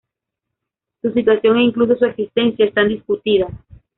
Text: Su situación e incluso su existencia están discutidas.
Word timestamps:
Su 1.03 1.11
situación 1.13 1.57
e 1.57 1.63
incluso 1.63 1.95
su 1.95 2.05
existencia 2.05 2.65
están 2.65 2.87
discutidas. 2.87 3.51